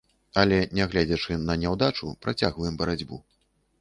[0.43, 3.25] Але нягледзячы на няўдачу, працягваем барацьбу.